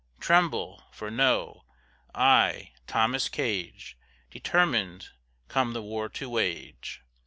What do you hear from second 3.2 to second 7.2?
Gage, Determin'd come the war to wage.